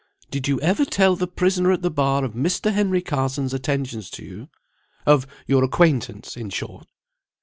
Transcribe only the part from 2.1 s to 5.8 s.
of Mr. Henry Carson's attentions to you? of your